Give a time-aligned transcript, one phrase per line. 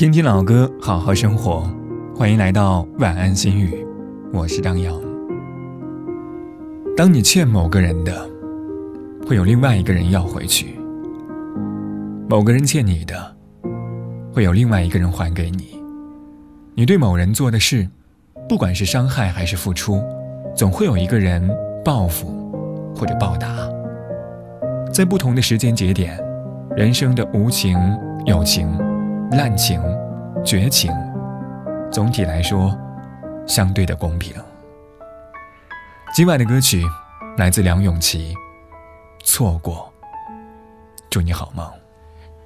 [0.00, 1.70] 听听老歌，好好生活。
[2.16, 3.86] 欢迎来到晚安心语，
[4.32, 4.98] 我是张扬。
[6.96, 8.26] 当你欠某个人的，
[9.28, 10.68] 会有另外一个人要回去；
[12.30, 13.36] 某个人欠你的，
[14.32, 15.78] 会有另外一个人还给你。
[16.74, 17.86] 你对某人做的事，
[18.48, 20.02] 不管是伤害还是付出，
[20.56, 21.46] 总会有一个人
[21.84, 22.26] 报复
[22.96, 23.54] 或者报答。
[24.94, 26.18] 在不同的时间节点，
[26.74, 27.78] 人生的无情、
[28.24, 28.66] 有情、
[29.32, 29.80] 滥情、
[30.44, 30.92] 绝情，
[31.92, 32.76] 总体来说，
[33.46, 34.34] 相对的公平。
[36.12, 36.84] 今晚的歌曲
[37.38, 38.34] 来自梁咏琪，
[39.24, 39.92] 《错过》。
[41.08, 41.64] 祝你好梦。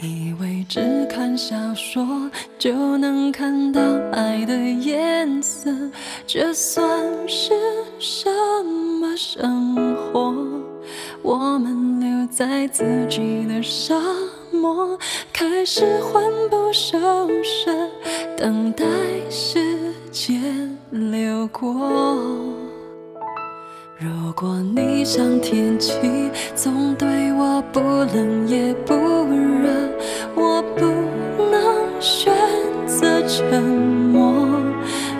[0.00, 2.28] 以为只看小说
[2.58, 5.70] 就能看到爱的颜色，
[6.26, 6.84] 这算
[7.28, 7.52] 是
[8.00, 8.28] 什
[9.00, 10.34] 么生活？
[11.22, 13.94] 我们留在自己的沙
[14.62, 14.96] 漠，
[15.32, 16.96] 开始魂不守
[17.42, 17.72] 舍，
[18.36, 18.84] 等待
[19.28, 19.58] 时
[20.12, 21.74] 间流过。
[23.98, 25.98] 如果你像天气，
[26.54, 29.68] 总对我不冷也不热，
[30.36, 30.86] 我不
[31.50, 32.32] 能选
[32.86, 34.32] 择沉默。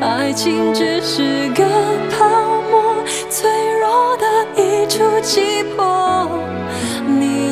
[0.01, 1.65] 爱情只是个
[2.17, 2.29] 泡
[2.71, 2.95] 沫，
[3.29, 4.25] 脆弱的
[4.57, 6.29] 一触即破，
[7.09, 7.52] 你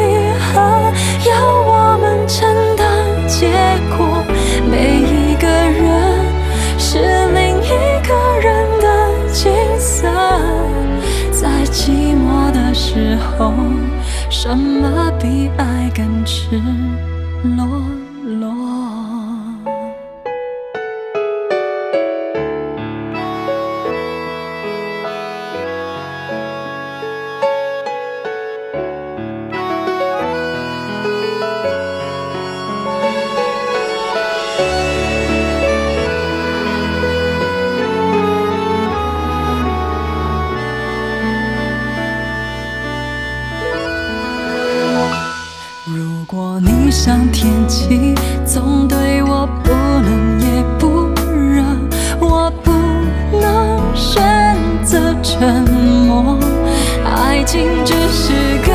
[12.93, 13.53] 时候，
[14.29, 16.61] 什么比爱更赤
[17.55, 17.65] 裸
[18.25, 18.60] 裸？
[46.91, 48.13] 像天气，
[48.45, 51.63] 总对我不冷也不热，
[52.19, 52.71] 我不
[53.39, 54.21] 能选
[54.83, 56.37] 择沉默。
[57.05, 58.33] 爱情只是
[58.67, 58.73] 个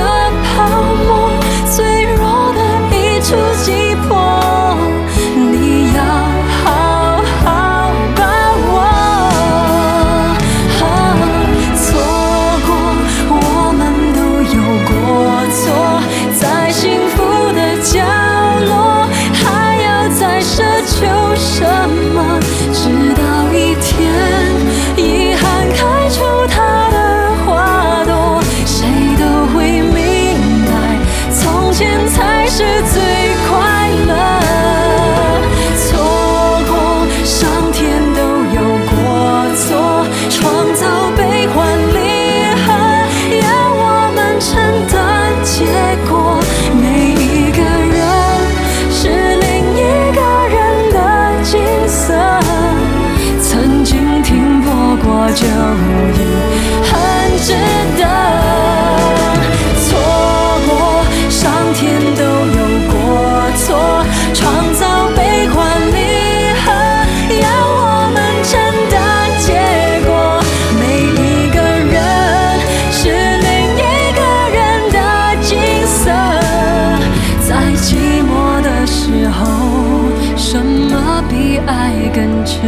[82.16, 82.62] 更赤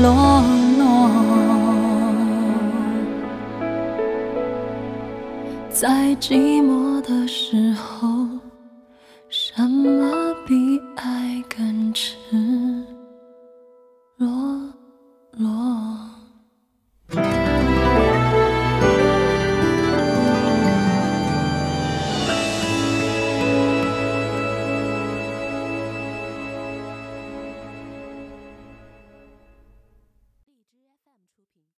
[0.00, 0.42] 裸
[0.78, 1.10] 裸？
[5.68, 8.08] 在寂寞的时候，
[9.28, 10.17] 什么